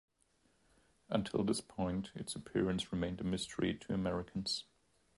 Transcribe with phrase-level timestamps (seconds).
[1.09, 4.63] Until this point, its appearance remained a mystery to Americans.